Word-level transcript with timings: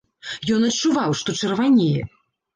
Ён 0.55 0.65
адчуваў, 0.69 1.13
што 1.21 1.37
чырванее. 1.43 2.01